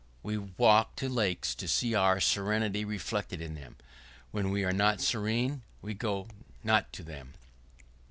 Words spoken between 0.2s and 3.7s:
We walk to lakes to see our serenity reflected in